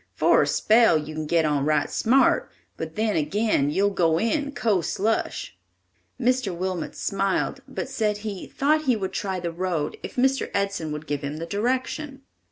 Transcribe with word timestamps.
For 0.15 0.41
a 0.41 0.47
spell 0.47 0.97
you 0.97 1.13
can 1.13 1.27
get 1.27 1.45
on 1.45 1.63
right 1.63 1.87
smart, 1.87 2.49
but 2.75 2.95
then, 2.95 3.15
again, 3.15 3.69
you'll 3.69 3.91
go 3.91 4.19
in 4.19 4.51
co 4.51 4.81
slush!" 4.81 5.55
Mr. 6.19 6.55
Wilmot 6.57 6.95
smiled, 6.95 7.61
but 7.67 7.87
said 7.87 8.17
he 8.25 8.47
"thought 8.47 8.85
he 8.85 8.95
would 8.95 9.13
try 9.13 9.39
the 9.39 9.51
road 9.51 9.97
if 10.01 10.15
Mr. 10.15 10.49
Edson 10.55 10.91
would 10.91 11.05
give 11.05 11.21
him 11.21 11.37
the 11.37 11.45
direction." 11.45 12.23